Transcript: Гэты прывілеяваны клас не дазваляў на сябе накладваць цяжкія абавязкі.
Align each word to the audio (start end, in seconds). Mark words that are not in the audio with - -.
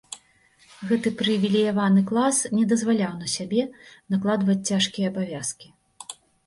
Гэты 0.91 1.11
прывілеяваны 1.19 2.01
клас 2.13 2.41
не 2.57 2.65
дазваляў 2.73 3.13
на 3.21 3.27
сябе 3.35 3.61
накладваць 4.17 4.61
цяжкія 4.73 5.05
абавязкі. 5.17 5.67